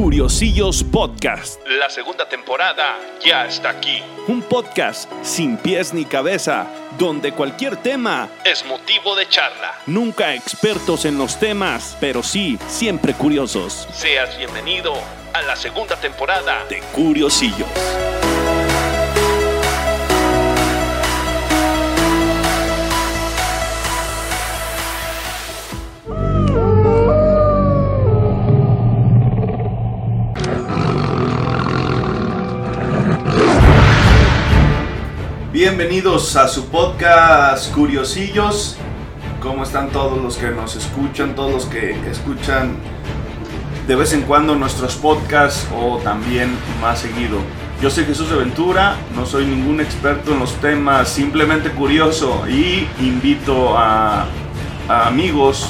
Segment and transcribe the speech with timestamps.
[0.00, 1.60] Curiosillos Podcast.
[1.66, 4.02] La segunda temporada ya está aquí.
[4.28, 6.66] Un podcast sin pies ni cabeza,
[6.98, 9.74] donde cualquier tema Es motivo de charla.
[9.86, 13.86] Nunca expertos en los temas, pero sí siempre curiosos.
[13.92, 14.94] Seas bienvenido
[15.34, 17.68] a la segunda temporada De Curiosillos.
[35.62, 38.78] Bienvenidos a su podcast Curiosillos.
[39.42, 42.76] ¿Cómo están todos los que nos escuchan, todos los que escuchan
[43.86, 47.36] de vez en cuando nuestros podcasts o también más seguido?
[47.82, 52.88] Yo soy Jesús de Ventura, no soy ningún experto en los temas, simplemente curioso y
[52.98, 54.24] invito a,
[54.88, 55.68] a amigos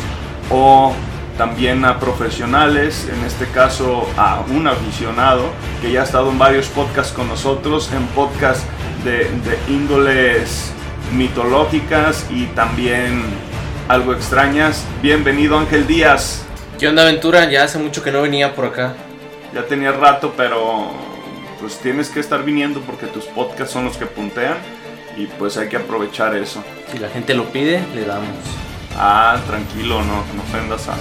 [0.53, 0.93] o
[1.37, 5.47] también a profesionales, en este caso a un aficionado
[5.83, 8.64] que ya ha estado en varios podcasts con nosotros, en podcasts
[9.05, 10.73] de, de índoles
[11.12, 13.23] mitológicas y también
[13.89, 14.84] algo extrañas.
[15.03, 16.45] Bienvenido Ángel Díaz,
[16.79, 17.51] ¿Qué onda aventura?
[17.51, 18.95] Ya hace mucho que no venía por acá.
[19.55, 20.91] ya tenía rato, pero
[21.61, 24.57] pues tienes que estar viniendo porque tus podcasts son los que puntean
[25.17, 26.64] y pues hay que aprovechar eso.
[26.91, 28.29] Si la gente lo pide, le damos.
[28.97, 30.95] Ah, tranquilo, no, no ofendas a,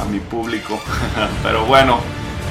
[0.00, 0.78] a mi público.
[1.42, 1.98] Pero bueno,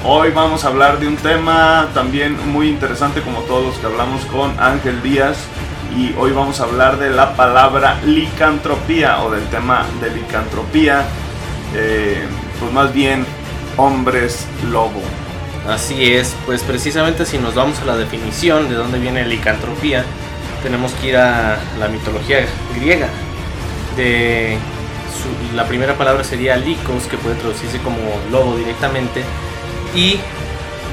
[0.03, 4.25] hoy vamos a hablar de un tema también muy interesante como todos los que hablamos
[4.25, 5.37] con Ángel Díaz.
[5.95, 11.05] Y hoy vamos a hablar de la palabra licantropía o del tema de licantropía.
[11.75, 12.23] eh,
[12.59, 13.25] pues más bien
[13.77, 15.01] hombres lobo.
[15.69, 20.05] Así es, pues precisamente si nos vamos a la definición de dónde viene licantropía,
[20.63, 22.45] tenemos que ir a la mitología
[22.75, 23.09] griega.
[25.55, 27.97] La primera palabra sería licos, que puede traducirse como
[28.31, 29.23] lobo directamente,
[29.97, 30.19] y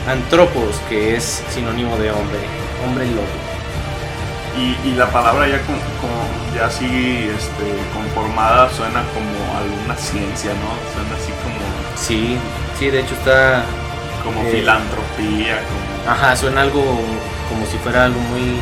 [0.09, 2.39] antropos, que es sinónimo de hombre,
[2.85, 3.27] hombre lobo.
[4.57, 5.79] Y, y la palabra ya como
[6.55, 6.87] ya así
[7.37, 10.93] este, conformada suena como alguna ciencia, ¿no?
[10.95, 11.59] Suena así como,
[11.97, 12.37] Sí,
[12.79, 13.65] sí, de hecho está
[14.25, 14.53] como Eh.
[14.53, 16.83] filantropía, como Ajá, suena algo
[17.49, 18.61] como si fuera algo muy,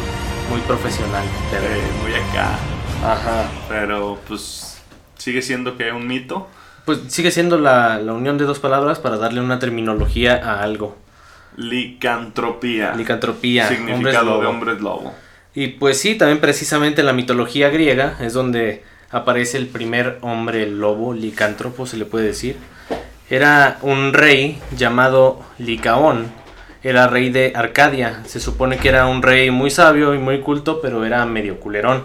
[0.50, 1.24] muy profesional.
[1.50, 2.58] Pero, eh, muy acá.
[3.04, 3.44] ajá.
[3.68, 4.78] Pero pues
[5.18, 6.48] sigue siendo que un mito.
[6.84, 10.96] Pues sigue siendo la, la unión de dos palabras para darle una terminología a algo.
[11.56, 12.94] Licantropía.
[12.94, 14.40] Licantropía, hombres Significado lobo.
[14.40, 15.14] de hombres lobo.
[15.54, 20.66] Y pues sí, también precisamente en la mitología griega es donde aparece el primer hombre
[20.66, 22.56] lobo, licántropo se le puede decir.
[23.28, 26.26] Era un rey llamado Licaón.
[26.82, 28.22] Era rey de Arcadia.
[28.26, 32.04] Se supone que era un rey muy sabio y muy culto, pero era medio culerón.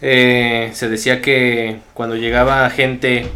[0.00, 3.26] Eh, se decía que cuando llegaba gente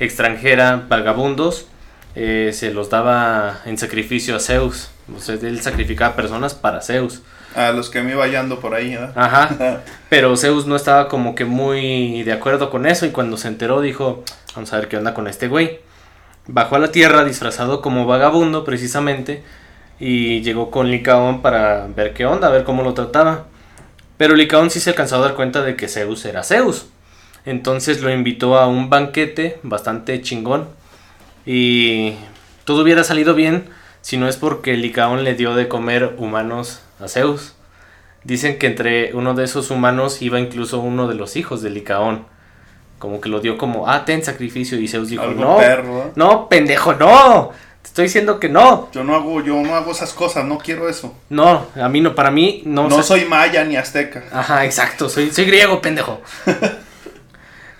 [0.00, 1.66] extranjera, vagabundos,
[2.14, 4.90] eh, se los daba en sacrificio a Zeus.
[5.14, 7.22] O sea, él sacrificaba personas para Zeus.
[7.54, 9.12] A los que me iba hallando por ahí, ¿verdad?
[9.16, 9.82] Ajá.
[10.08, 13.80] Pero Zeus no estaba como que muy de acuerdo con eso y cuando se enteró
[13.80, 15.80] dijo, vamos a ver qué onda con este güey.
[16.46, 19.42] Bajó a la tierra disfrazado como vagabundo precisamente
[20.00, 23.46] y llegó con Licaón para ver qué onda, a ver cómo lo trataba.
[24.16, 26.86] Pero Licaón sí se alcanzó a dar cuenta de que Zeus era Zeus.
[27.48, 30.68] Entonces lo invitó a un banquete bastante chingón
[31.46, 32.12] y
[32.64, 33.70] todo hubiera salido bien
[34.02, 37.54] si no es porque Licaón le dio de comer humanos a Zeus.
[38.22, 42.26] Dicen que entre uno de esos humanos iba incluso uno de los hijos de Licaón.
[42.98, 44.78] Como que lo dio como, ah, ten sacrificio.
[44.78, 46.12] Y Zeus dijo, no, perro, ¿eh?
[46.16, 47.52] no, pendejo, no.
[47.80, 48.90] Te estoy diciendo que no.
[48.92, 51.14] Yo no hago, yo no hago esas cosas, no quiero eso.
[51.30, 52.90] No, a mí no, para mí no.
[52.90, 54.24] No soy maya ni azteca.
[54.32, 56.20] Ajá, exacto, soy, soy griego, pendejo.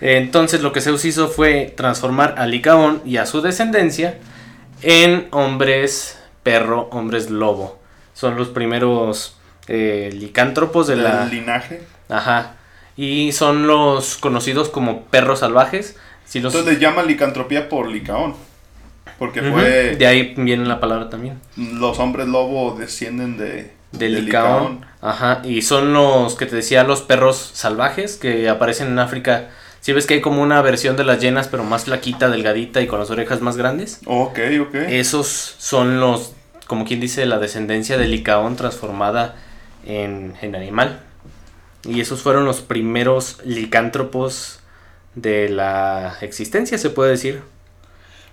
[0.01, 4.17] Entonces lo que Zeus hizo fue transformar a Licaón y a su descendencia
[4.81, 7.79] en hombres perro, hombres lobo.
[8.13, 9.37] Son los primeros
[9.67, 11.25] eh, licántropos de la...
[11.25, 11.81] Del linaje.
[12.07, 12.55] Ajá.
[12.95, 15.97] Y son los conocidos como perros salvajes.
[16.25, 16.53] Si los...
[16.53, 18.35] Entonces le llaman licantropía por licaón.
[19.19, 19.97] Porque fue.
[19.97, 21.39] De ahí viene la palabra también.
[21.57, 23.71] Los hombres lobo descienden de.
[23.91, 24.85] De Licaón.
[25.01, 25.41] Ajá.
[25.43, 29.49] Y son los que te decía, los perros salvajes que aparecen en África.
[29.81, 32.87] Si ves que hay como una versión de las llenas, pero más flaquita, delgadita y
[32.87, 34.01] con las orejas más grandes.
[34.05, 34.75] Ok, ok.
[34.75, 35.27] Esos
[35.57, 36.33] son los,
[36.67, 39.35] como quien dice, la descendencia de Licaón transformada
[39.85, 41.01] en, en animal.
[41.83, 44.59] Y esos fueron los primeros licántropos
[45.15, 47.41] de la existencia, se puede decir.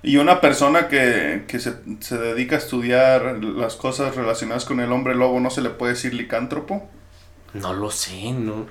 [0.03, 4.93] Y una persona que, que se, se dedica a estudiar las cosas relacionadas con el
[4.93, 6.89] hombre lobo, ¿no se le puede decir licántropo?
[7.55, 8.67] No lo sé, no.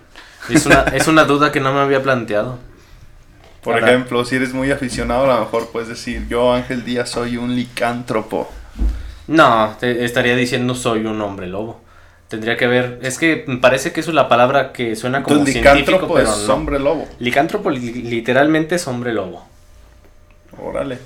[0.50, 2.60] Es una, es una duda que no me había planteado.
[3.64, 7.38] Por ejemplo, si eres muy aficionado, a lo mejor puedes decir, yo Ángel Díaz soy
[7.38, 8.52] un licántropo.
[9.28, 11.82] No, te estaría diciendo soy un hombre lobo.
[12.28, 15.38] Tendría que ver, es que me parece que eso es la palabra que suena como
[15.38, 16.54] Entonces, científico, licántropo pero es no.
[16.54, 17.08] hombre lobo.
[17.20, 19.48] Licántropo li- literalmente es hombre lobo.
[20.62, 21.00] Órale.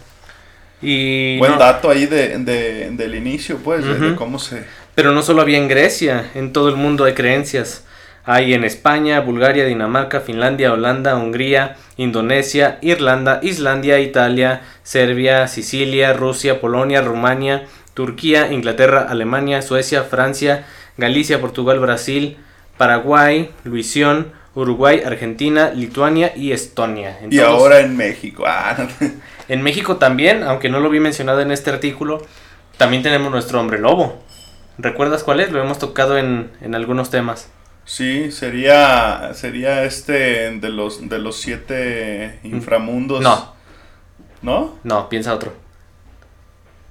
[0.81, 4.65] Y Buen no- dato ahí de, de- del inicio, pues, de- cómo se...
[4.95, 7.83] Pero no solo había en Grecia, en todo el mundo hay creencias.
[8.25, 16.62] Hay en España, Bulgaria, Dinamarca, Finlandia, Holanda, Hungría, Indonesia, Irlanda, Islandia, Italia, Serbia, Sicilia, Rusia,
[16.62, 20.66] Polonia, Rumania, Turquía, Inglaterra, Alemania, Suecia, Francia,
[20.98, 22.38] Galicia, Portugal, Brasil,
[22.77, 27.18] Paraguay, Luisión, Uruguay, Argentina, Lituania y Estonia.
[27.30, 28.44] Y ahora en México.
[28.48, 28.75] Ah,
[29.50, 32.22] En México también, aunque no lo vi mencionado en este artículo,
[32.77, 34.24] también tenemos nuestro hombre lobo.
[34.77, 35.51] ¿Recuerdas cuál es?
[35.51, 37.50] Lo hemos tocado en, en algunos temas.
[37.89, 43.21] Sí, sería sería este de los de los siete inframundos.
[43.21, 43.53] No,
[44.44, 44.75] ¿No?
[44.83, 45.53] no, piensa otro.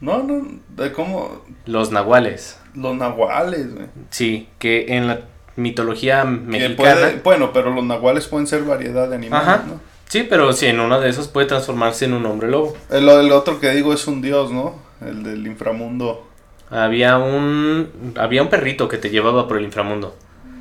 [0.01, 0.47] No, no,
[0.77, 2.61] de cómo Los nahuales.
[2.75, 3.87] los nahuales, güey.
[4.11, 5.21] Sí, que en la
[5.57, 6.77] mitología mexicana.
[6.77, 9.65] puede- bueno, pero los nahuales pueden ser variedad de animales, Ajá.
[9.67, 9.81] ¿no?
[10.09, 12.77] Sí, pero sí, en uno de esos puede transformarse en un hombre lobo.
[12.91, 14.77] El, el otro que digo es un dios, ¿no?
[15.01, 16.27] El del inframundo.
[16.71, 20.17] Había un había un perrito que te llevaba por el inframundo.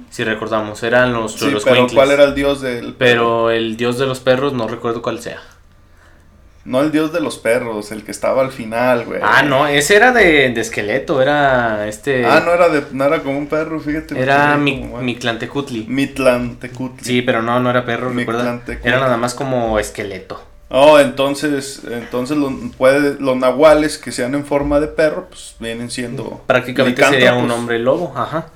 [0.10, 1.88] Si recordamos, eran los Sí, pero.
[1.94, 5.40] ¿cuál era el dios del Pero el dios de los perros no recuerdo cuál sea.
[6.68, 9.22] No el dios de los perros, el que estaba al final, güey.
[9.24, 13.20] Ah, no, ese era de, de esqueleto, era este Ah, no era de no era
[13.24, 14.20] como un perro, fíjate.
[14.20, 15.04] Era mi, como mal.
[15.04, 15.86] Mictlantecutli.
[15.88, 17.06] Mitlantecutli.
[17.06, 18.62] Sí, pero no, no era perro, recuerda.
[18.84, 20.44] Era nada más como esqueleto.
[20.70, 25.90] Oh, entonces, entonces los, puede, los nahuales que sean en forma de perro, pues vienen
[25.90, 28.48] siendo Prácticamente sería un hombre lobo, ajá.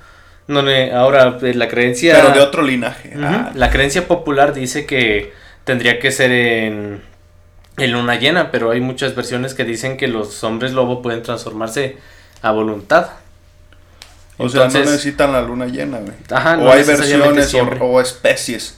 [0.51, 2.13] No, ne- ahora, eh, la creencia...
[2.15, 3.13] Pero de otro linaje.
[3.17, 5.31] Ah, La creencia popular dice que
[5.63, 7.01] tendría que ser en,
[7.77, 11.97] en luna llena, pero hay muchas versiones que dicen que los hombres lobo pueden transformarse
[12.41, 13.11] a voluntad.
[14.37, 16.13] o sea, no necesitan la luna llena, güey.
[16.31, 18.77] Ajá, o no hay necesariamente versiones o, o especies.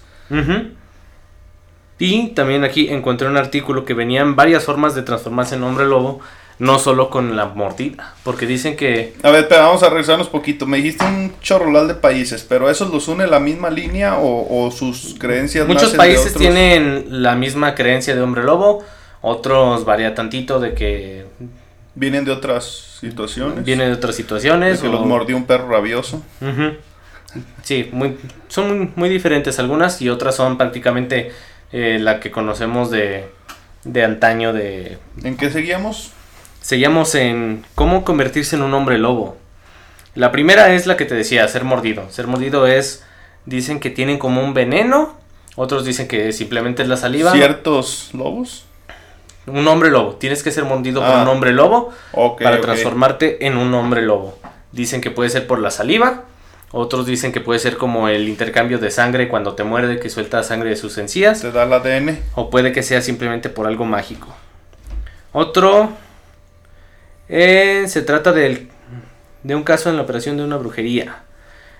[1.99, 6.19] Y también aquí encontré un artículo que venían varias formas de transformarse en hombre lobo,
[6.63, 10.65] no solo con la mordida, porque dicen que A ver, pero vamos a regresarnos poquito.
[10.65, 14.71] Me dijiste un chorrolal de países, pero ¿esos los une la misma línea o, o
[14.71, 18.83] sus creencias muchos de países tienen la misma creencia de hombre lobo,
[19.21, 21.25] otros varía tantito de que
[21.95, 23.63] Vienen de otras situaciones.
[23.65, 24.79] viene de otras De situaciones.
[24.79, 26.23] que o- los mordió un perro rabioso.
[27.63, 28.17] Sí, muy,
[28.47, 31.31] son muy, muy diferentes algunas y otras son prácticamente
[31.71, 33.25] eh, la que conocemos de,
[33.83, 34.97] de antaño de...
[35.23, 36.11] ¿En qué seguíamos?
[36.67, 39.35] Seguimos en cómo convertirse en un hombre lobo.
[40.15, 42.09] La primera es la que te decía, ser mordido.
[42.09, 43.03] Ser mordido es,
[43.45, 45.13] dicen que tienen como un veneno,
[45.57, 47.33] otros dicen que simplemente es la saliva.
[47.33, 48.63] ¿Ciertos lobos?
[49.45, 51.23] Un hombre lobo, tienes que ser mordido por Ah.
[51.23, 54.39] un hombre lobo Ok, para transformarte en un hombre lobo.
[54.71, 56.23] Dicen que puede ser por la saliva,
[56.71, 60.41] otros dicen que puede ser como el intercambio de sangre cuando te muerde que suelta
[60.43, 62.19] sangre de sus encías, Te da el ADN.
[62.35, 64.33] o puede que sea simplemente por algo mágico.
[65.33, 65.89] Otro
[67.35, 68.69] eh, se trata del-
[69.43, 71.23] de un caso en la operación de una brujería.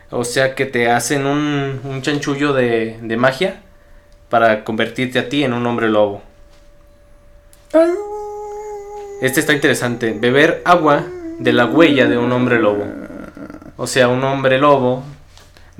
[0.09, 3.61] O sea que te hacen un, un chanchullo de, de magia
[4.29, 6.21] para convertirte a ti en un hombre lobo.
[9.21, 10.15] Este está interesante.
[10.19, 11.03] Beber agua
[11.39, 12.85] de la huella de un hombre lobo.
[13.77, 15.03] O sea, un hombre lobo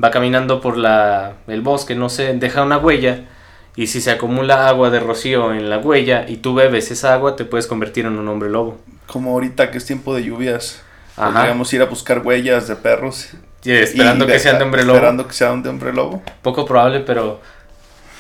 [0.04, 3.26] va caminando por la, el bosque, no sé, deja una huella.
[3.76, 7.36] Y si se acumula agua de rocío en la huella y tú bebes esa agua,
[7.36, 8.78] te puedes convertir en un hombre lobo.
[9.08, 10.82] Como ahorita que es tiempo de lluvias.
[11.18, 11.34] Ajá.
[11.34, 13.30] Podríamos ir a buscar huellas de perros.
[13.64, 14.98] Y esperando y que sean de hombre lobo.
[14.98, 16.22] Esperando que sean de hombre lobo.
[16.42, 17.40] Poco probable, pero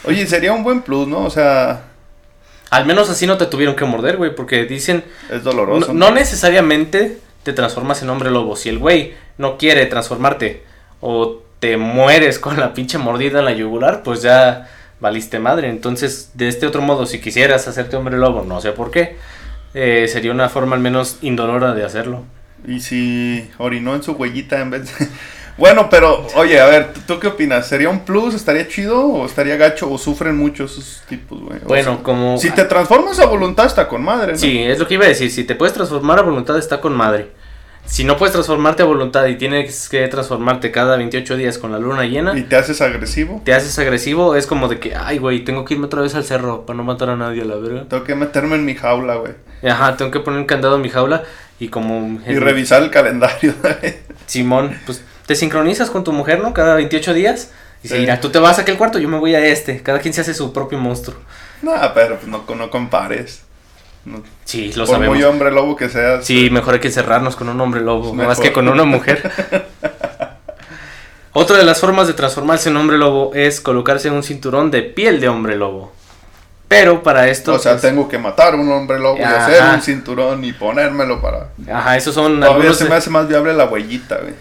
[0.05, 1.19] Oye, sería un buen plus, ¿no?
[1.24, 1.83] O sea,
[2.69, 4.36] al menos así no te tuvieron que morder, güey.
[4.36, 5.93] Porque dicen, es no, doloroso.
[5.93, 8.55] no necesariamente te transformas en hombre lobo.
[8.55, 10.63] Si el güey no quiere transformarte
[11.00, 14.69] o te mueres con la pinche mordida en la yugular, pues ya
[15.03, 15.69] valiste madre.
[15.69, 19.17] Entonces, de este otro modo, si quisieras hacerte hombre lobo, no sé por qué,
[19.75, 22.24] eh, sería una forma al menos indolora de hacerlo.
[22.65, 25.07] Y si orinó en su huellita en vez de...
[25.55, 27.67] Bueno, pero, oye, a ver, ¿tú, tú qué opinas?
[27.67, 28.33] ¿Sería un plus?
[28.33, 29.05] ¿Estaría chido?
[29.05, 29.91] ¿O estaría gacho?
[29.91, 31.60] ¿O sufren mucho esos tipos, güey?
[31.67, 32.39] Bueno, sea, como...
[32.39, 34.39] Si te transformas a voluntad está con madre, ¿no?
[34.39, 35.29] Sí, es lo que iba a decir.
[35.29, 37.29] Si te puedes transformar a voluntad, está con madre.
[37.86, 41.80] Si no puedes transformarte a voluntad y tienes que transformarte cada 28 días con la
[41.80, 43.42] luna llena, Y te haces agresivo.
[43.46, 46.24] te haces agresivo, es como de que, ay, güey, tengo que irme otra vez al
[46.24, 47.84] cerro para no matar a nadie, a la verga.
[47.88, 49.34] Tengo que meterme en mi jaula, güey.
[49.70, 51.24] Ajá, tengo que poner un candado en mi jaula
[51.60, 52.20] y como...
[52.28, 53.54] Y revisar el calendario.
[54.25, 56.54] Simón, pues te sincronizas con tu mujer, ¿no?
[56.54, 57.52] Cada 28 días.
[57.84, 57.94] Y Sí.
[57.96, 59.84] si mira, tú te vas a aquel cuarto, yo me voy a este.
[59.84, 61.18] Cada quien se hace su propio monstruo.
[61.62, 63.44] no, pero pues no, no compares.
[64.45, 65.15] Sí, lo por sabemos.
[65.15, 66.25] muy hombre lobo que seas.
[66.25, 68.27] Sí, mejor hay que cerrarnos con un hombre lobo, Mejor.
[68.29, 69.31] más que con una mujer.
[71.36, 75.19] Otra de las formas de transformarse en hombre lobo es colocarse un cinturón de piel
[75.19, 75.91] de hombre lobo.
[76.67, 77.53] Pero para esto...
[77.53, 80.53] O sea, pues, tengo que matar a un hombre lobo y hacer un cinturón y
[80.53, 81.50] ponérmelo para.
[81.72, 84.33] Ajá, esos son Todavía algunos se me hace más viable la huellita, güey.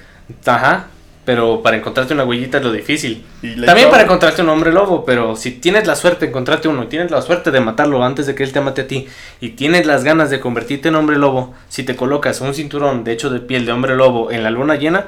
[0.46, 0.86] Ajá,
[1.24, 3.24] pero para encontrarte una huellita es lo difícil.
[3.64, 7.10] También para encontrarte un hombre lobo, pero si tienes la suerte de encontrarte uno tienes
[7.10, 9.06] la suerte de matarlo antes de que él te mate a ti
[9.40, 13.12] y tienes las ganas de convertirte en hombre lobo, si te colocas un cinturón de
[13.12, 15.06] hecho de piel de hombre lobo en la luna llena,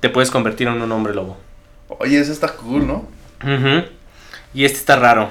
[0.00, 1.36] te puedes convertir en un hombre lobo.
[1.88, 3.08] Oye, eso está cool, ¿no?
[4.54, 5.30] Y este está raro.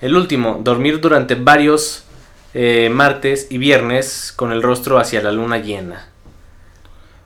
[0.00, 2.04] El último, dormir durante varios
[2.54, 6.08] eh, martes y viernes con el rostro hacia la luna llena.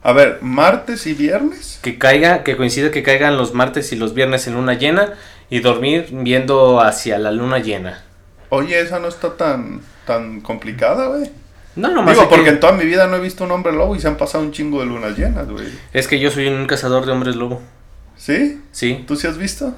[0.03, 1.79] A ver, martes y viernes.
[1.83, 5.13] Que caiga, que coincide que caigan los martes y los viernes en luna llena
[5.51, 8.03] y dormir viendo hacia la luna llena.
[8.49, 11.31] Oye, esa no está tan, tan complicada, güey.
[11.77, 13.95] No, nomás Digo, que- porque en toda mi vida no he visto un hombre lobo
[13.95, 15.69] y se han pasado un chingo de lunas llenas, güey.
[15.93, 17.61] es que yo soy un cazador de hombres lobo.
[18.17, 18.61] ¿Sí?
[18.73, 19.05] Sí.
[19.07, 19.75] ¿Tú sí has visto?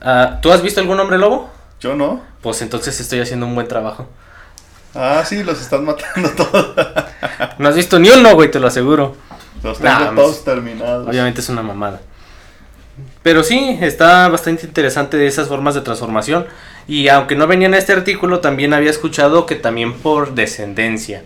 [0.00, 1.50] Ah, ¿Tú has visto algún hombre lobo?
[1.80, 2.22] Yo no.
[2.40, 4.08] Pues entonces estoy haciendo un buen trabajo.
[4.94, 6.74] Ah, sí, los estás matando todos.
[7.58, 9.16] No has visto ni uno, güey, te lo aseguro.
[9.62, 11.08] Los tengo Nah, todos pues, terminados.
[11.08, 12.00] Obviamente es una mamada.
[13.22, 16.46] Pero sí, está bastante interesante esas formas de transformación.
[16.86, 21.22] Y aunque no venía en este artículo, también había escuchado que también por descendencia.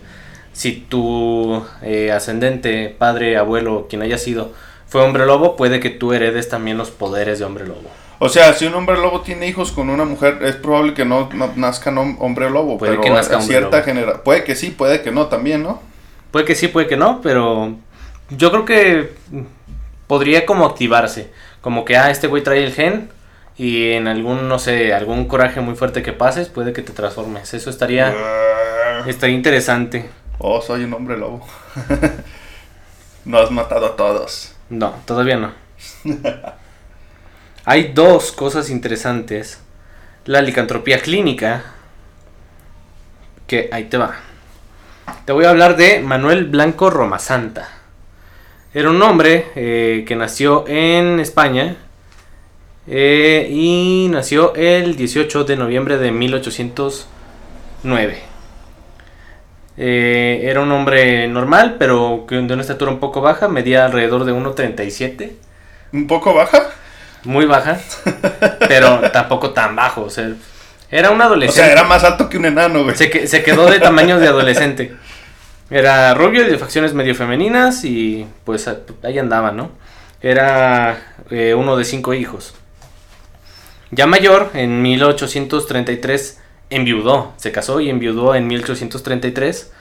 [0.53, 4.53] Si tu eh, ascendente, padre, abuelo, quien haya sido,
[4.87, 7.89] fue hombre lobo, puede que tú heredes también los poderes de hombre lobo.
[8.21, 11.29] O sea, si un hombre lobo tiene hijos con una mujer, es probable que no,
[11.33, 12.77] no nazcan hom- hombre lobo.
[12.77, 14.21] Puede pero que nazca a cierta generación.
[14.25, 15.81] Puede que sí, puede que no también, ¿no?
[16.31, 17.75] Puede que sí, puede que no, pero
[18.29, 19.13] yo creo que
[20.07, 21.31] podría como activarse.
[21.61, 23.09] Como que, ah, este güey trae el gen
[23.57, 27.53] y en algún, no sé, algún coraje muy fuerte que pases, puede que te transformes.
[27.53, 28.15] Eso estaría,
[29.05, 30.09] estaría interesante.
[30.37, 31.45] Oh, soy un hombre lobo.
[33.25, 34.53] no has matado a todos.
[34.69, 35.51] No, todavía no.
[37.65, 39.61] Hay dos cosas interesantes.
[40.25, 41.63] La licantropía clínica,
[43.45, 44.15] que ahí te va.
[45.25, 47.78] Te voy a hablar de Manuel Blanco Romasanta.
[48.73, 51.75] Era un hombre eh, que nació en España
[52.87, 58.19] eh, y nació el 18 de noviembre de 1809.
[59.81, 64.33] Eh, era un hombre normal, pero de una estatura un poco baja, medía alrededor de
[64.33, 65.31] 1,37.
[65.93, 66.63] ¿Un poco baja?
[67.23, 67.79] Muy baja,
[68.67, 70.03] pero tampoco tan bajo.
[70.03, 70.29] O sea,
[70.91, 71.61] era un O adolescente.
[71.63, 72.95] sea, era más alto que un enano, güey.
[72.95, 74.93] Se, que- se quedó de tamaño de adolescente.
[75.69, 78.67] Era rubio y de facciones medio femeninas y pues
[79.03, 79.71] ahí andaba, ¿no?
[80.21, 82.55] Era eh, uno de cinco hijos.
[83.91, 89.71] Ya mayor, en 1833 enviudó, se casó y enviudó en 1833.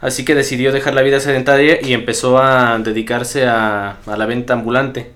[0.00, 4.54] Así que decidió dejar la vida sedentaria y empezó a dedicarse a, a la venta
[4.54, 5.12] ambulante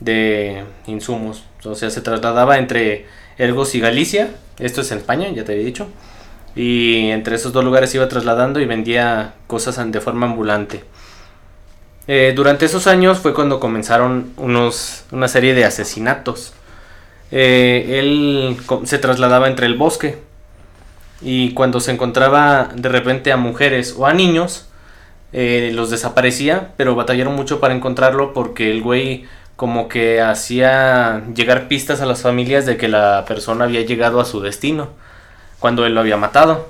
[0.00, 1.44] de insumos.
[1.64, 3.06] O sea, se trasladaba entre
[3.38, 4.30] Ergos y Galicia.
[4.58, 5.88] Esto es en España, ya te había dicho.
[6.56, 10.84] Y entre esos dos lugares iba trasladando y vendía cosas de forma ambulante.
[12.06, 16.52] Eh, durante esos años fue cuando comenzaron unos, una serie de asesinatos.
[17.32, 20.18] Eh, él se trasladaba entre el bosque
[21.20, 24.68] y cuando se encontraba de repente a mujeres o a niños,
[25.32, 29.24] eh, los desaparecía, pero batallaron mucho para encontrarlo porque el güey
[29.56, 34.24] como que hacía llegar pistas a las familias de que la persona había llegado a
[34.24, 34.90] su destino
[35.64, 36.68] cuando él lo había matado.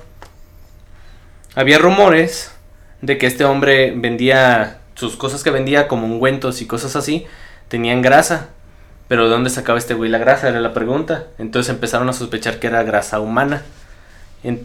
[1.56, 2.54] Había rumores
[3.02, 7.26] de que este hombre vendía sus cosas que vendía como ungüentos y cosas así,
[7.66, 8.50] tenían grasa.
[9.08, 10.48] Pero ¿de dónde sacaba este güey la grasa?
[10.48, 11.24] Era la pregunta.
[11.38, 13.64] Entonces empezaron a sospechar que era grasa humana.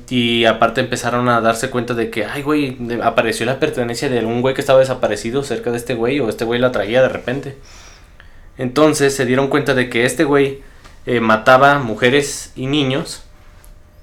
[0.09, 4.43] Y aparte empezaron a darse cuenta de que, ay, güey, apareció la pertenencia de un
[4.43, 7.57] güey que estaba desaparecido cerca de este güey o este güey la traía de repente.
[8.59, 10.61] Entonces se dieron cuenta de que este güey
[11.07, 13.23] eh, mataba mujeres y niños,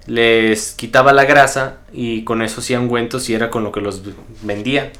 [0.07, 4.03] les quitaba la grasa y con eso hacía ungüentos y era con lo que los
[4.43, 4.93] vendía.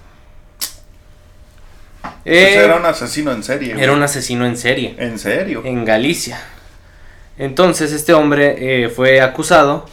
[2.03, 3.73] Pues Eh, era un asesino en serie.
[3.73, 3.83] güey.
[3.83, 5.63] era un asesino en serie En serio.
[5.65, 6.41] en Galicia.
[7.39, 9.87] Entonces este hombre eh, fue acusado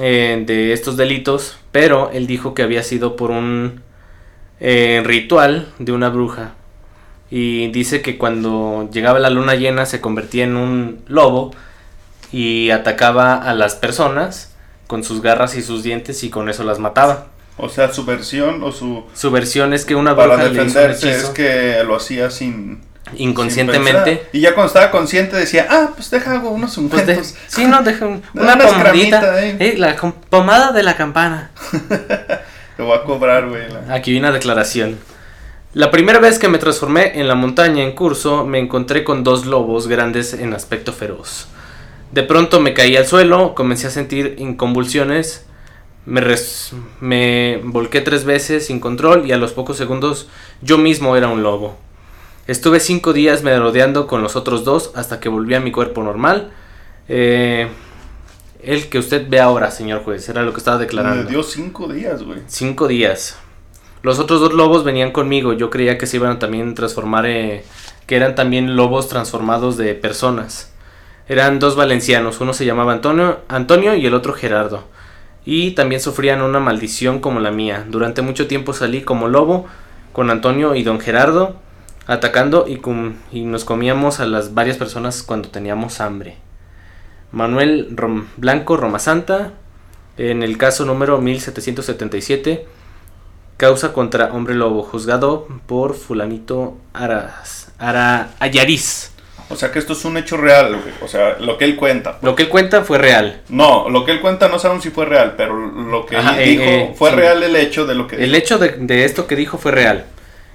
[0.00, 3.82] eh, de estos delitos, pero él dijo que había sido por un
[4.60, 6.54] eh, ritual de una bruja.
[7.30, 11.54] Y dice que cuando llegaba la luna llena se convertía en un lobo
[12.32, 14.52] y atacaba a las personas
[14.86, 17.26] con sus garras y sus dientes y con eso las mataba.
[17.56, 19.04] O sea, su versión o su...
[19.14, 22.30] Su versión es que una Para bruja le hizo un defenderse es que lo hacía
[22.30, 22.80] sin...
[23.16, 24.26] Inconscientemente.
[24.32, 27.34] Y ya cuando estaba consciente decía, ah, pues deja hago unos Pues de- ungüentos.
[27.46, 29.42] sí, no, deja un- una pomadita.
[29.44, 29.56] eh.
[29.58, 29.96] eh, la
[30.30, 31.50] pomada de la campana.
[32.76, 33.62] Te voy a cobrar, güey.
[33.70, 34.98] la- Aquí viene una declaración.
[35.74, 39.46] La primera vez que me transformé en la montaña en curso, me encontré con dos
[39.46, 41.48] lobos grandes en aspecto feroz.
[42.12, 45.44] De pronto me caí al suelo, comencé a sentir en convulsiones,
[46.06, 50.28] me, res- me volqué tres veces sin control y a los pocos segundos
[50.62, 51.76] yo mismo era un lobo.
[52.46, 56.50] Estuve cinco días merodeando con los otros dos hasta que volví a mi cuerpo normal.
[57.08, 57.68] Eh,
[58.62, 61.24] el que usted ve ahora, señor juez, era lo que estaba declarando.
[61.24, 62.38] Me dio cinco días, güey.
[62.46, 63.36] Cinco días.
[64.02, 65.52] Los otros dos lobos venían conmigo.
[65.52, 67.64] Yo creía que se iban a también transformar, eh,
[68.06, 70.72] que eran también lobos transformados de personas.
[71.28, 72.40] Eran dos valencianos.
[72.40, 74.84] Uno se llamaba Antonio, Antonio y el otro Gerardo.
[75.44, 77.84] Y también sufrían una maldición como la mía.
[77.88, 79.66] Durante mucho tiempo salí como lobo
[80.12, 81.56] con Antonio y don Gerardo
[82.06, 82.80] atacando y,
[83.30, 86.38] y nos comíamos a las varias personas cuando teníamos hambre.
[87.30, 87.94] Manuel
[88.38, 89.52] Blanco Romasanta,
[90.16, 92.66] en el caso número 1777,
[93.58, 99.12] causa contra hombre lobo, juzgado por fulanito Aras, Ara, Ayariz.
[99.50, 100.78] O sea que esto es un hecho real.
[101.02, 102.18] O sea, lo que él cuenta.
[102.22, 103.40] Lo que él cuenta fue real.
[103.48, 106.48] No, lo que él cuenta no sabemos si fue real, pero lo que Ajá, él
[106.48, 107.16] eh, dijo eh, fue sí.
[107.16, 110.04] real el hecho de lo que El hecho de, de esto que dijo fue real.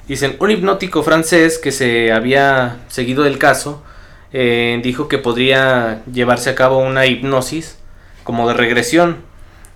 [0.07, 3.83] Dicen, un hipnótico francés que se había seguido del caso
[4.33, 7.77] eh, dijo que podría llevarse a cabo una hipnosis
[8.23, 9.17] como de regresión.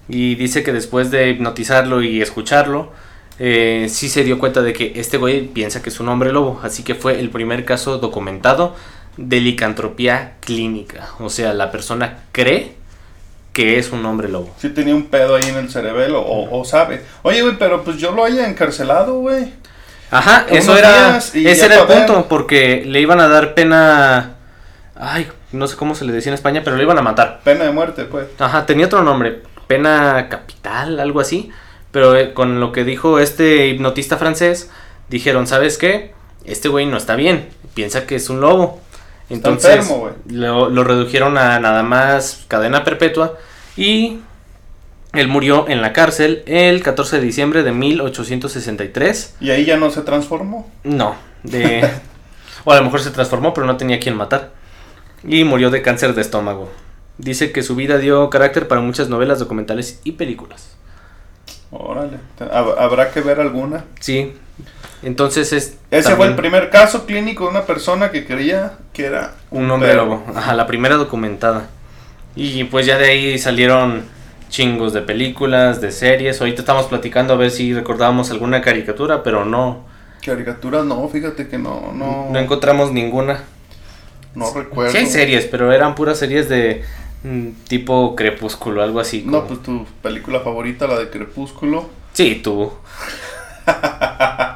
[0.09, 2.91] Y dice que después de hipnotizarlo y escucharlo,
[3.39, 6.59] eh, sí se dio cuenta de que este güey piensa que es un hombre lobo.
[6.63, 8.75] Así que fue el primer caso documentado
[9.17, 11.09] de licantropía clínica.
[11.19, 12.75] O sea, la persona cree
[13.53, 14.53] que es un hombre lobo.
[14.59, 17.01] Sí tenía un pedo ahí en el cerebelo, o, o sabe.
[17.24, 19.51] Oye, güey, pero pues yo lo haya encarcelado, güey.
[20.12, 21.17] Ajá, eso era.
[21.17, 21.97] Ese era el ver.
[21.97, 24.36] punto, porque le iban a dar pena.
[24.95, 27.41] Ay, no sé cómo se le decía en España, pero le iban a matar.
[27.43, 28.27] Pena de muerte, pues.
[28.39, 31.51] Ajá, tenía otro nombre, pena capital, algo así.
[31.91, 34.69] Pero eh, con lo que dijo este hipnotista francés,
[35.09, 36.13] dijeron: ¿Sabes qué?
[36.45, 38.79] Este güey no está bien, piensa que es un lobo.
[39.29, 40.13] Entonces enfermo, güey.
[40.29, 43.37] lo, lo redujeron a nada más cadena perpetua
[43.75, 44.20] y
[45.13, 49.35] él murió en la cárcel el 14 de diciembre de 1863.
[49.40, 50.70] Y ahí ya no se transformó.
[50.83, 51.90] No, de...
[52.66, 54.51] o a lo mejor se transformó, pero no tenía quien matar.
[55.27, 56.70] Y murió de cáncer de estómago.
[57.18, 60.76] Dice que su vida dio carácter para muchas novelas, documentales y películas.
[61.72, 62.18] Órale.
[62.40, 63.86] Hab- Habrá que ver alguna.
[64.00, 64.34] Sí.
[65.03, 65.77] Entonces es...
[65.92, 69.94] Ese fue el primer caso clínico de una persona que creía que era Un hombre
[69.94, 70.24] lobo.
[70.36, 71.68] Ajá, la primera documentada.
[72.36, 74.03] Y pues ya de ahí salieron
[74.50, 76.40] chingos de películas, de series.
[76.40, 79.86] Ahorita estamos platicando a ver si recordábamos alguna caricatura, pero no,
[80.25, 83.44] Caricaturas no, fíjate que no, no, no encontramos ninguna.
[84.36, 84.92] no recuerdo.
[84.92, 86.84] Sí hay series, pero eran puras series de
[87.68, 89.24] tipo Crepúsculo, algo así.
[89.25, 91.90] No, pues tu película favorita, la de Crepúsculo.
[92.14, 92.72] Sí, tú.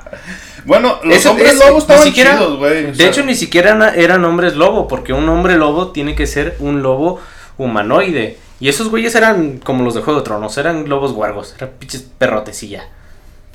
[0.66, 2.84] Bueno, los Eso hombres es- lobos estaban siquiera- chidos, güey.
[2.86, 6.56] De sea, hecho, ni siquiera eran hombres lobo, porque un hombre lobo tiene que ser
[6.60, 7.20] un lobo
[7.58, 8.38] humanoide.
[8.60, 12.06] Y esos güeyes eran como los de Juego de Tronos, eran lobos guargos, eran pinches
[12.18, 12.84] perrotes y ya.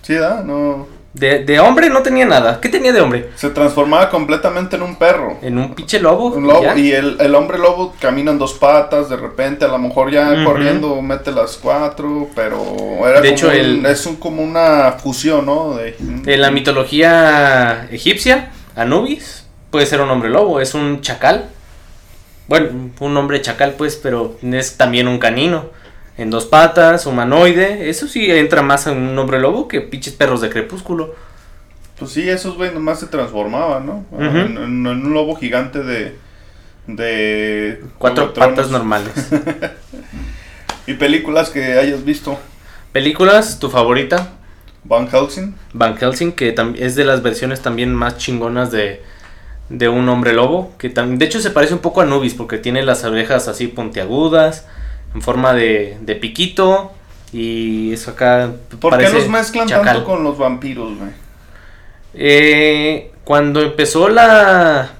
[0.03, 0.43] Sí, ¿da?
[0.43, 0.89] No.
[1.19, 2.61] De, de hombre no tenía nada.
[2.61, 3.31] ¿Qué tenía de hombre?
[3.37, 5.39] Se transformaba completamente en un perro.
[5.41, 6.27] En un pinche lobo.
[6.27, 6.77] Un lobo, ya.
[6.77, 10.45] y el, el hombre lobo camina en dos patas, de repente a lo mejor ya
[10.45, 12.61] corriendo mete las cuatro, pero
[13.09, 15.75] era De como hecho, un- el- es un, como una fusión, ¿no?
[15.77, 21.47] De, En la mitología egipcia, Anubis puede ser un hombre lobo, es un chacal.
[22.49, 25.71] Bueno, un hombre chacal, pues, pero es también un canino.
[26.19, 27.89] En dos patas, humanoide.
[27.91, 31.15] Eso sí entra más en un hombre lobo que pinches perros de crepúsculo.
[31.99, 34.05] Pues sí, esos güey nomás se transformaban, ¿no?
[34.19, 36.17] En, en- en un lobo gigante de...
[36.87, 39.13] de Cuatro patas normales.
[40.87, 42.39] Y películas que hayas visto.
[42.93, 44.33] Películas, tu favorita,
[44.85, 45.53] Van Helsing.
[45.73, 49.03] Van Helsing, que es de las versiones también más chingonas de,
[49.69, 50.73] de un hombre lobo.
[50.79, 54.67] Que de hecho se parece un poco a Anubis porque tiene las orejas así puntiagudas,
[55.17, 56.93] en forma de, de piquito.
[57.33, 58.53] Y eso acá.
[58.81, 59.85] ¿Por qué los mezclan chacal.
[59.85, 61.11] tanto con los vampiros, güey?
[62.15, 64.93] Eh, cuando empezó la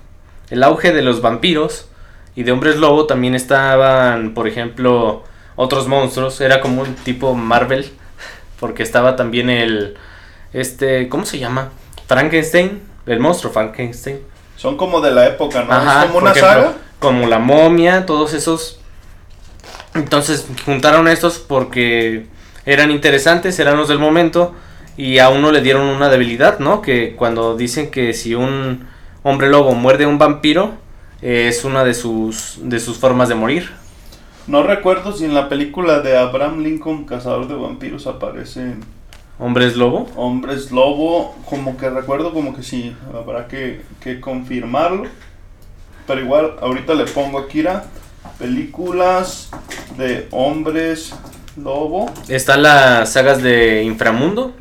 [0.51, 1.89] el auge de los vampiros
[2.35, 5.23] y de hombres lobo también estaban, por ejemplo,
[5.57, 7.91] otros monstruos, era como un tipo Marvel,
[8.61, 9.97] porque estaba también el
[10.53, 11.71] este, ¿cómo se llama?
[12.07, 14.21] Frankenstein, el monstruo Frankenstein.
[14.57, 15.73] Son como de la época, ¿no?
[15.73, 16.75] Ajá, es como una ejemplo, saga.
[16.99, 18.81] Como la momia, todos esos.
[19.97, 22.27] Entonces juntaron estos porque
[22.65, 24.55] eran interesantes, eran los del momento
[24.97, 26.83] y a uno le dieron una debilidad, ¿no?
[26.83, 28.87] Que cuando dicen que si un
[29.23, 30.75] hombre lobo muerde a un vampiro,
[31.23, 33.71] eh, es una de sus, de sus formas de morir.
[34.47, 38.81] No recuerdo si en la película de Abraham Lincoln, Cazador de Vampiros, aparecen
[39.39, 40.09] ¿Hombre es lobo?
[40.17, 41.35] hombres lobo.
[41.49, 45.05] Como que recuerdo como que sí, habrá que, que confirmarlo.
[46.07, 47.85] Pero igual, ahorita le pongo aquí Akira,
[48.39, 49.51] películas
[49.97, 51.15] de hombres
[51.57, 52.11] lobo.
[52.29, 54.55] Están las sagas de Inframundo,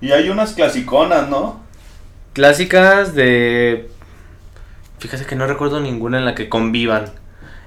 [0.00, 1.66] Y hay unas clasiconas, ¿no?
[2.38, 3.90] clásicas de...
[5.00, 7.06] Fíjate que no recuerdo ninguna en la que convivan.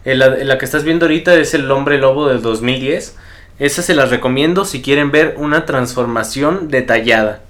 [0.05, 3.17] En la, en la que estás viendo ahorita es el hombre lobo del 2010.
[3.59, 7.41] Esa se las recomiendo si quieren ver una transformación detallada.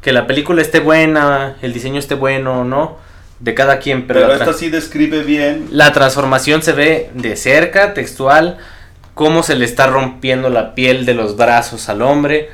[0.00, 2.96] Que la película esté buena, el diseño esté bueno o no,
[3.42, 4.06] de cada quien.
[4.06, 5.68] Pero, Pero, esta sí describe bien.
[5.70, 8.58] la transformación se ve de cerca, textual,
[9.14, 12.50] cómo se le está rompiendo la piel de los brazos al hombre,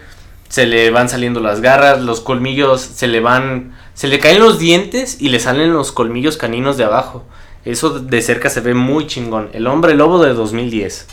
[0.48, 4.58] se le van saliendo las garras, los colmillos se le van, se le caen los
[4.58, 7.24] dientes y le salen los colmillos caninos de abajo.
[7.64, 9.50] Eso de cerca se ve muy chingón.
[9.52, 11.06] El hombre lobo de 2010.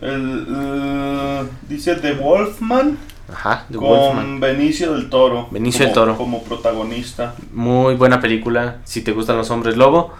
[0.00, 2.96] El, eh, dice The Wolfman
[3.32, 4.40] Ajá, con Wolfman.
[4.40, 5.48] Benicio del Toro.
[5.50, 6.16] Benicio del como- Toro.
[6.16, 7.34] Como protagonista.
[7.52, 10.12] Muy buena película, si te gustan los hombres lobo.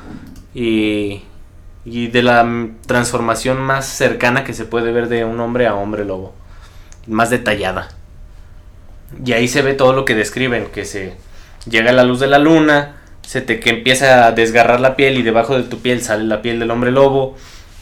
[0.54, 1.22] Y,
[1.84, 2.46] y de la
[2.86, 6.34] transformación más cercana que se puede ver de un hombre a hombre lobo.
[7.06, 7.88] Más detallada.
[9.24, 11.14] Y ahí se ve todo lo que describen, que se
[11.68, 15.22] llega la luz de la luna, se te que empieza a desgarrar la piel y
[15.22, 17.36] debajo de tu piel sale la piel del hombre lobo.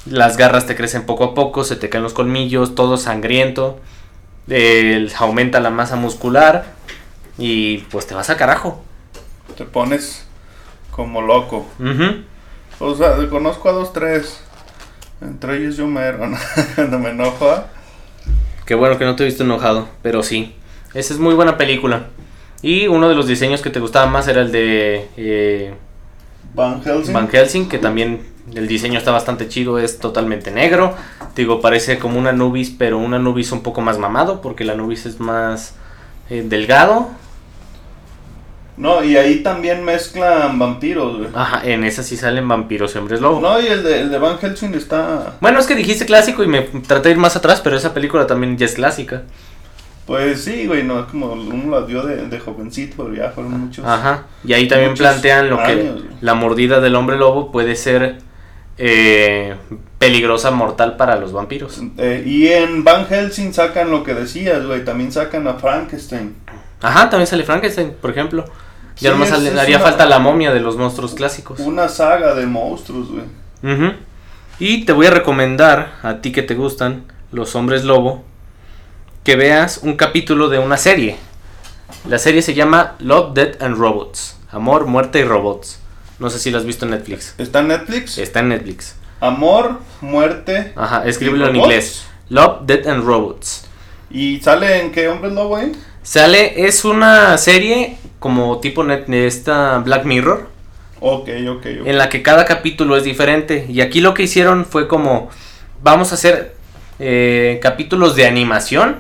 [0.09, 3.81] Las garras te crecen poco a poco, se te caen los colmillos, todo sangriento.
[4.49, 6.67] Eh, aumenta la masa muscular
[7.39, 8.83] y pues te vas a carajo.
[9.57, 10.27] Te pones
[10.91, 11.67] como loco.
[12.79, 14.41] O sea, conozco a dos, tres.
[15.21, 16.99] Entre ellos yo mero, ¿no?
[16.99, 17.51] Me enojo.
[17.51, 17.67] ¿ah?
[18.67, 20.55] Qué bueno que no te he visto enojado, pero sí.
[20.93, 22.07] Esa es muy buena película.
[22.63, 25.75] Y uno de los diseños que te gustaba más era el de eh,
[26.55, 27.13] Van Helsing.
[27.13, 30.95] Van Helsing, que también el diseño está bastante chido, es totalmente negro.
[31.35, 35.07] Digo, parece como una Nubis, pero una Nubis un poco más mamado, porque la Nubis
[35.07, 35.75] es más
[36.31, 37.09] eh, delgado.
[38.77, 41.31] No, y ahí también mezclan vampiros, güey.
[41.35, 43.41] Ajá, en esa sí salen vampiros y hombres lobo.
[43.41, 45.35] No, y el de, el de Van Helsing está.
[45.41, 48.27] Bueno, es que dijiste clásico y me traté de ir más atrás, pero esa película
[48.27, 49.23] también ya es clásica.
[50.05, 53.61] Pues sí, güey, no es como uno la vio de, de jovencito, pero ya fueron
[53.61, 53.85] muchos.
[53.85, 54.27] Ajá.
[54.45, 56.05] Y ahí también plantean lo que güey.
[56.21, 58.19] la mordida del hombre lobo puede ser
[58.79, 59.57] eh,
[59.99, 61.81] peligrosa, mortal para los vampiros.
[61.99, 64.85] Eh, y en Van Helsing sacan lo que decías, güey.
[64.85, 66.37] También sacan a Frankenstein.
[66.83, 68.45] Ajá, también sale Frankenstein, por ejemplo.
[68.99, 71.61] Ya Sí, nomás es haría falta la momia de los monstruos clásicos.
[71.61, 73.95] Una saga de monstruos, güey.
[74.59, 78.25] Y te voy a recomendar, a ti que te gustan los hombres lobo,
[79.23, 81.17] que veas un capítulo de una serie.
[82.09, 84.39] La serie se llama Love, Death and Robots.
[84.51, 85.81] Amor, muerte y robots.
[86.19, 87.35] No sé si la has visto en Netflix.
[87.39, 88.19] ¿Está en Netflix?
[88.19, 88.95] Está en Netflix.
[89.21, 90.73] Amor, muerte.
[90.77, 92.07] Ajá, escríbelo ¿Y en inglés.
[92.29, 93.67] Love, Death and Robots.
[94.11, 95.73] ¿Y sale en qué hombre lobo, güey?
[96.03, 100.49] Sale, es una serie como tipo net, esta Black Mirror,
[101.01, 101.87] Ok, ok, ok.
[101.87, 103.67] en la que cada capítulo es diferente.
[103.69, 105.29] Y aquí lo que hicieron fue como,
[105.83, 106.55] vamos a hacer
[106.99, 108.97] eh, capítulos de animación,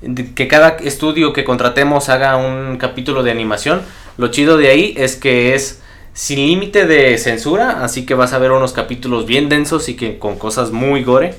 [0.00, 3.82] de- que cada estudio que contratemos haga un capítulo de animación.
[4.16, 5.82] Lo chido de ahí es que es
[6.16, 10.18] sin límite de censura, así que vas a ver unos capítulos bien densos y que
[10.18, 11.34] con cosas muy gore.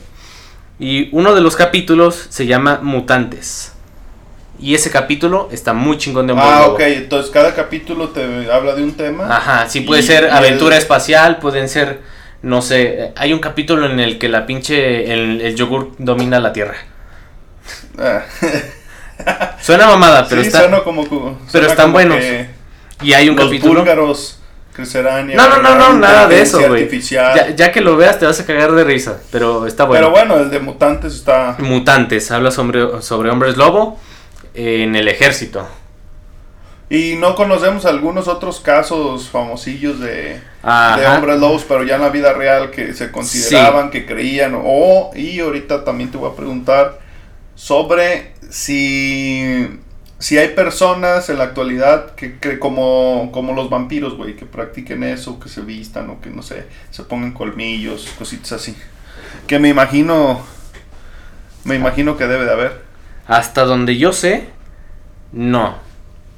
[0.79, 3.73] Y uno de los capítulos se llama Mutantes.
[4.59, 6.79] Y ese capítulo está muy chingón de Ah, ok.
[6.81, 9.35] Entonces cada capítulo te habla de un tema.
[9.35, 12.01] Ajá, sí puede Y- ser y aventura el- espacial, pueden ser,
[12.43, 16.53] no sé, hay un capítulo en el que la pinche, el, el yogur domina la
[16.53, 16.75] Tierra.
[17.97, 18.21] Ah.
[19.59, 20.59] Suena mamada, pero sí, está...
[20.61, 21.03] suena como,
[21.51, 22.17] pero están como buenos.
[22.19, 22.47] que
[23.01, 23.79] Y hay un los capítulo...
[23.79, 24.36] búlgaros
[24.77, 26.83] crecerán y No, no, no, no, nada de eso, güey.
[26.83, 27.35] artificial.
[27.35, 29.99] Ya, ya que lo veas te vas a cagar de risa, pero está bueno.
[29.99, 31.55] Pero bueno, el de mutantes está.
[31.59, 33.99] Mutantes, habla sobre, sobre hombres lobo
[34.53, 35.67] en el ejército.
[36.89, 42.09] Y no conocemos algunos otros casos famosillos de, de hombres lobos, pero ya en la
[42.09, 44.57] vida real que se consideraban, que creían.
[44.63, 46.99] O, y ahorita también te voy a preguntar
[47.55, 49.79] sobre si,
[50.19, 55.03] si hay personas en la actualidad que, que como, como los vampiros, güey, que practiquen
[55.03, 58.75] eso, que se vistan o que no sé, se pongan colmillos, cositas así.
[59.45, 60.41] Que me imagino,
[61.63, 62.81] me imagino que debe de haber.
[63.27, 64.49] Hasta donde yo sé,
[65.31, 65.75] no.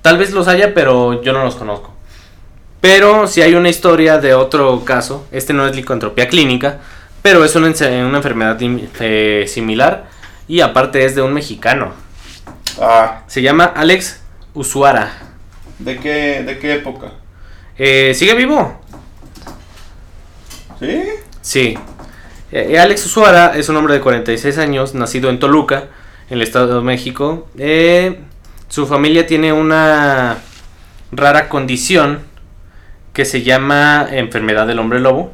[0.02, 1.94] Tal vez los haya, pero yo no los conozco.
[2.82, 6.80] Pero si hay una historia de otro caso, este no es licantropía clínica,
[7.22, 10.08] pero es una, una enfermedad eh, similar
[10.48, 11.94] y aparte es de un mexicano.
[12.82, 14.22] Ah, Se llama Alex
[14.54, 15.12] Usuara.
[15.80, 17.12] ¿De qué, de qué época?
[17.78, 18.80] Eh, ¿Sigue vivo?
[20.80, 21.04] ¿Sí?
[21.42, 21.78] Sí.
[22.52, 25.88] Eh, Alex Usuara es un hombre de 46 años, nacido en Toluca,
[26.30, 27.48] en el Estado de México.
[27.58, 28.20] Eh,
[28.70, 30.38] su familia tiene una
[31.12, 32.22] rara condición
[33.14, 35.34] que se llama enfermedad del hombre lobo.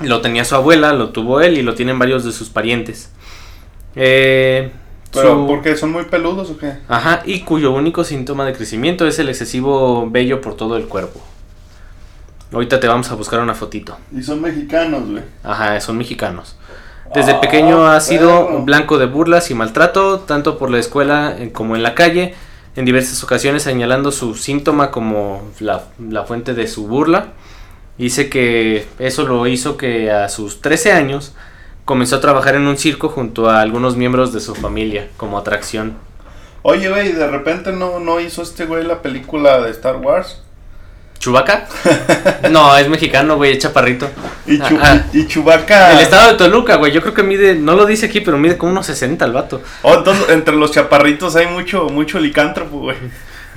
[0.00, 3.12] Lo tenía su abuela, lo tuvo él y lo tienen varios de sus parientes.
[3.94, 4.70] Eh,
[5.12, 5.76] ¿Pero su- por qué?
[5.76, 6.74] ¿Son muy peludos o qué?
[6.88, 11.20] Ajá, y cuyo único síntoma de crecimiento es el excesivo vello por todo el cuerpo.
[12.52, 13.96] Ahorita te vamos a buscar una fotito.
[14.16, 15.22] Y son mexicanos, güey.
[15.42, 16.56] Ajá, son mexicanos.
[17.14, 21.50] Desde Ah, pequeño ha sido blanco de burlas y maltrato, tanto por la escuela eh,
[21.52, 22.34] como en la calle,
[22.76, 27.28] en diversas ocasiones señalando su síntoma como la, la fuente de su burla.
[27.98, 31.34] Dice que eso lo hizo que a sus 13 años
[31.86, 35.94] comenzó a trabajar en un circo junto a algunos miembros de su familia como atracción.
[36.62, 40.42] Oye, güey, de repente no, no hizo este güey la película de Star Wars.
[41.18, 41.66] ¿Chubaca?
[42.50, 44.08] No, es mexicano, güey, es chaparrito.
[44.46, 45.06] Y, Chu- Ah, ah.
[45.12, 45.92] y Chewbacca.
[45.92, 48.58] El estado de Toluca, güey, yo creo que mide, no lo dice aquí, pero mide
[48.58, 49.62] como unos 60 el vato.
[49.82, 52.96] Oh, entonces entre los chaparritos hay mucho, mucho licántropo, güey.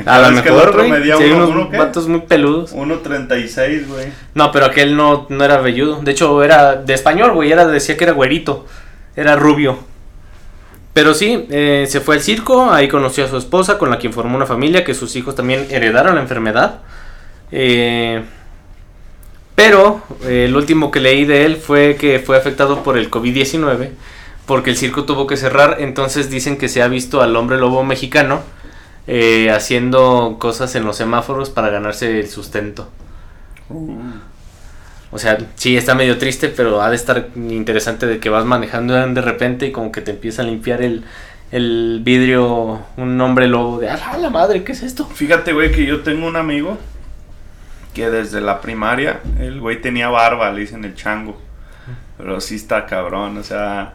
[0.06, 1.12] A lo mejor, güey.
[1.12, 2.74] hay uno- unos uno, vatos muy peludos.
[2.74, 4.08] 1.36, güey.
[4.34, 6.02] No, pero aquel no, no era velludo.
[6.02, 7.52] De hecho, era de español, güey.
[7.52, 8.66] Era, decía que era güerito.
[9.16, 9.80] Era rubio.
[10.94, 12.72] Pero sí, eh, se fue al circo.
[12.72, 14.84] Ahí conoció a su esposa, con la quien formó una familia.
[14.84, 16.80] Que sus hijos también heredaron la enfermedad.
[17.52, 18.22] Eh,
[19.56, 23.90] pero eh, el último que leí de él fue que fue afectado por el COVID-19.
[24.46, 25.78] Porque el circo tuvo que cerrar.
[25.80, 28.42] Entonces dicen que se ha visto al hombre lobo mexicano.
[29.12, 32.88] Eh, haciendo cosas en los semáforos para ganarse el sustento.
[35.10, 38.94] O sea, sí está medio triste, pero ha de estar interesante de que vas manejando
[38.94, 41.06] de repente y como que te empieza a limpiar el,
[41.52, 44.64] el vidrio un hombre lobo de ¡ah, la madre!
[44.64, 45.08] ¿Qué es esto?
[45.08, 46.78] Fíjate, güey, que yo tengo un amigo
[47.96, 51.42] que desde la primaria, el güey tenía barba, le dicen el chango.
[52.16, 53.94] Pero sí está cabrón, o sea,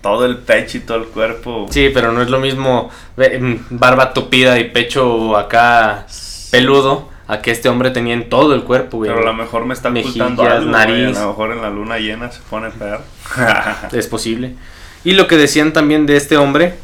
[0.00, 1.66] todo el pecho y todo el cuerpo.
[1.70, 6.06] Sí, pero no es lo mismo mm, barba tupida y pecho acá
[6.50, 9.10] peludo a que este hombre tenía en todo el cuerpo, güey.
[9.10, 11.16] Pero a lo mejor me está ocultando Mejillas, algo, güey, nariz.
[11.16, 13.02] A lo mejor en la luna llena se pone peor.
[13.92, 14.54] Es posible.
[15.04, 16.74] Y lo que decían también de este hombre,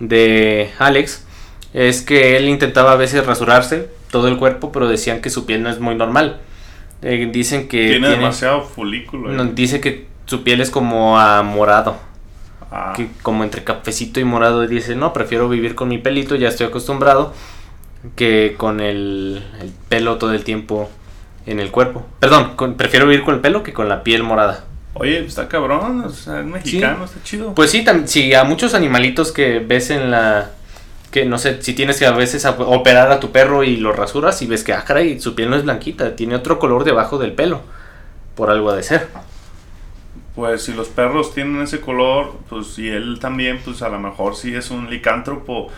[0.00, 1.24] de Alex,
[1.72, 5.62] es que él intentaba a veces rasurarse todo el cuerpo, pero decían que su piel
[5.62, 6.40] no es muy normal.
[7.02, 9.30] Eh, dicen que tiene, tiene- demasiado folículo.
[9.30, 9.50] no, eh.
[9.54, 11.96] dice que su piel es como a morado,
[12.76, 14.64] Ah, que como entre cafecito y morado.
[14.64, 17.32] Y dice, no, prefiero vivir con mi pelito, ya estoy acostumbrado,
[18.16, 20.90] que con el, el pelo todo el tiempo
[21.46, 22.04] en el cuerpo.
[22.18, 24.64] Perdón, con- prefiero vivir con el pelo que con la piel morada.
[24.94, 27.54] Oye, está cabrón, o sea, es mexicano, está chido.
[27.54, 30.50] Pues sí, sí, a muchos animalitos que ves en la...
[31.10, 33.92] Que no sé, si tienes que a veces a- operar a tu perro y lo
[33.92, 37.18] rasuras y ves que, ah, caray, su piel no es blanquita, tiene otro color debajo
[37.18, 37.60] del pelo.
[38.34, 39.08] Por algo ha de ser.
[40.34, 44.34] Pues si los perros tienen ese color, pues y él también, pues a lo mejor
[44.34, 45.70] sí es un licántropo.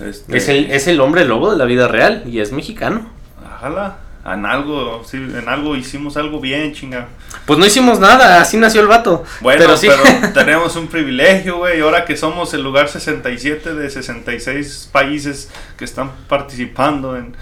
[0.00, 3.06] Este, Es, el, es el hombre lobo de la vida real y es mexicano.
[3.44, 7.08] Ojalá, en algo, sí, en algo hicimos algo bien, chinga.
[7.44, 9.22] Pues no hicimos nada, así nació el vato.
[9.42, 9.88] Bueno, pero sí.
[9.88, 11.80] pero tenemos un privilegio, güey.
[11.80, 17.36] Ahora que somos el lugar 67 de 66 países que están participando en,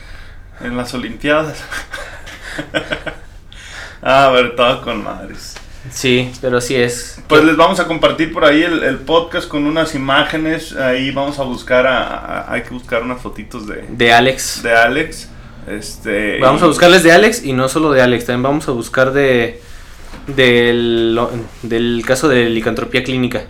[0.61, 1.63] en las Olimpiadas.
[4.03, 5.55] ah, a ver, todo con madres.
[5.91, 7.21] Sí, pero sí es.
[7.29, 10.75] Pues les vamos a compartir por ahí el, el podcast con unas imágenes.
[10.77, 12.03] Ahí vamos a buscar, a,
[12.43, 14.63] a- hay que buscar unas fotitos de, De Alex.
[14.63, 15.29] de Alex.
[15.67, 19.13] Este, Vamos a buscarles de Alex y no solo de Alex, también vamos a buscar
[19.13, 19.61] de
[20.27, 21.19] del,
[21.63, 23.43] del caso de licantropía clínica.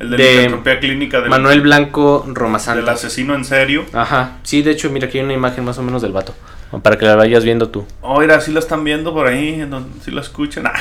[0.00, 2.92] el de, de licantropía clínica del, Manuel Blanco del Romasanta.
[2.92, 3.84] asesino en serio.
[3.92, 6.34] Ajá, sí, de hecho, mira, aquí hay una imagen más o menos del vato.
[6.82, 7.86] Para que la vayas viendo tú.
[8.00, 10.64] Oh, mira, sí la están viendo por ahí, donde- sí la escuchan.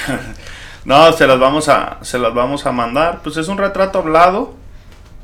[0.85, 3.19] no, se las vamos a, se las vamos a mandar.
[3.23, 4.53] Pues es un retrato hablado,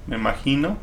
[0.05, 0.77] me imagino.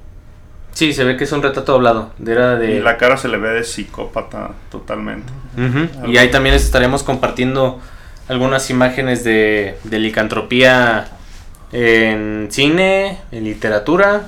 [0.72, 2.10] Sí, se ve que es un retrato doblado.
[2.26, 2.76] Era de.
[2.76, 5.32] Y la cara se le ve de psicópata totalmente.
[6.06, 7.80] Y ahí también les estaremos compartiendo
[8.28, 11.12] algunas imágenes de, de licantropía
[11.70, 14.26] en cine, en literatura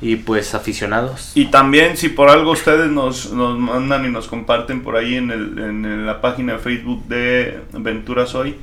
[0.00, 1.32] y pues aficionados.
[1.34, 5.30] Y también si por algo ustedes nos, nos mandan y nos comparten por ahí en,
[5.30, 8.56] el, en la página de Facebook de Venturas Hoy,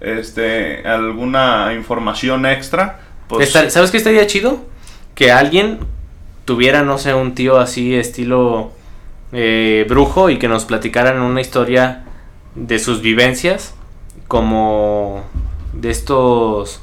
[0.00, 4.64] este, alguna información extra, pues ¿Sabes qué estaría chido?
[5.14, 5.80] Que alguien
[6.46, 8.72] tuviera, no sé, un tío así estilo
[9.32, 12.04] eh, brujo y que nos platicaran una historia
[12.54, 13.74] de sus vivencias
[14.26, 15.24] como
[15.74, 16.80] de estos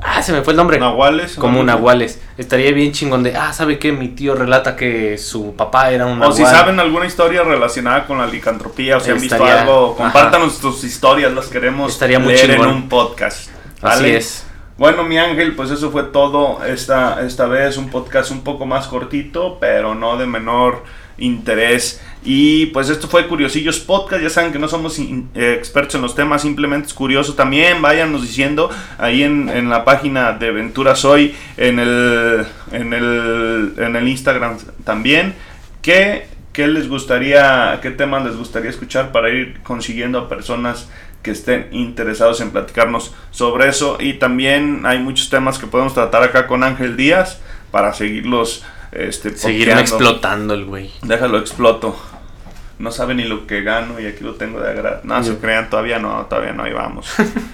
[0.00, 0.78] Ah, se me fue el nombre.
[0.78, 1.34] Nahuales.
[1.34, 1.64] Como ¿no?
[1.64, 2.20] nahuales.
[2.36, 3.90] Estaría bien chingón de, ah, ¿sabe qué?
[3.90, 6.56] Mi tío relata que su papá era un O si nahual.
[6.56, 10.04] saben alguna historia relacionada con la licantropía o si han visto algo, ajá.
[10.04, 12.68] compártanos tus historias, las queremos Estaría muy leer en chingón.
[12.74, 13.50] un podcast.
[13.82, 14.44] Así es.
[14.76, 17.76] Bueno, mi ángel, pues eso fue todo esta, esta vez.
[17.76, 20.84] Un podcast un poco más cortito, pero no de menor
[21.18, 22.00] interés.
[22.24, 24.22] Y pues esto fue Curiosillos Podcast.
[24.22, 27.34] Ya saben que no somos eh, expertos en los temas, simplemente es curioso.
[27.34, 33.74] También váyanos diciendo ahí en, en la página de Ventura Soy, en el, en el,
[33.78, 35.34] en el Instagram también,
[35.80, 40.88] que, qué les gustaría, qué temas les gustaría escuchar para ir consiguiendo a personas
[41.22, 43.96] que estén interesados en platicarnos sobre eso.
[44.00, 48.64] Y también hay muchos temas que podemos tratar acá con Ángel Díaz para seguirlos.
[48.92, 50.90] Este, Seguirme explotando el güey.
[51.02, 51.96] Déjalo exploto.
[52.78, 55.00] No sabe ni lo que gano y aquí lo tengo de agrado.
[55.02, 57.08] No, se crean, todavía no, todavía no, ahí vamos.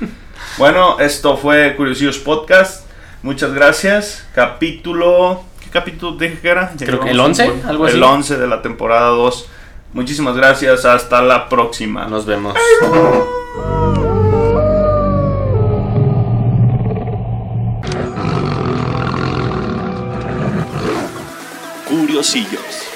[0.59, 2.87] bueno, esto fue Curiosillos Podcast.
[3.23, 4.27] Muchas gracias.
[4.35, 5.43] Capítulo.
[5.63, 6.73] ¿Qué capítulo dije que era?
[6.77, 7.97] Ya Creo que el un 11, buen- algo así.
[7.97, 9.49] El 11 de la temporada 2.
[9.95, 10.85] Muchísimas gracias.
[10.85, 12.07] Hasta la próxima.
[12.07, 12.55] Nos vemos.
[22.25, 22.94] Curiosillos.